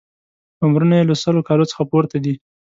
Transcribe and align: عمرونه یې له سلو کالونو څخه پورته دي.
عمرونه 0.63 0.93
یې 0.99 1.07
له 1.09 1.15
سلو 1.23 1.45
کالونو 1.47 1.69
څخه 1.71 1.83
پورته 1.91 2.17
دي. 2.23 2.33